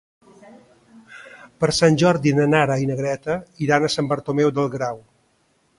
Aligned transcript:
Per 1.63 1.69
Sant 1.81 1.99
Jordi 2.05 2.35
na 2.39 2.49
Nara 2.55 2.81
i 2.85 2.89
na 2.93 2.97
Greta 3.03 3.37
iran 3.67 3.85
a 3.91 3.95
Sant 3.97 4.13
Bartomeu 4.15 4.55
del 4.59 4.73
Grau. 4.79 5.01